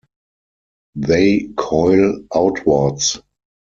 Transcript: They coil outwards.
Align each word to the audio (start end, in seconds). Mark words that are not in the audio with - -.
They 0.95 1.49
coil 1.55 2.23
outwards. 2.33 3.19